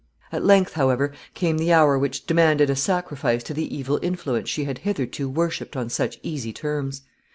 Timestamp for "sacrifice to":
2.75-3.53